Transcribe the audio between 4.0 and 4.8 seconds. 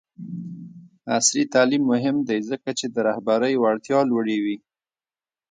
لوړوي.